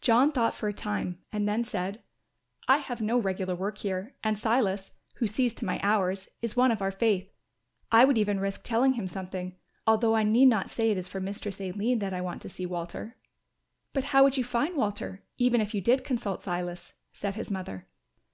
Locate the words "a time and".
0.66-1.46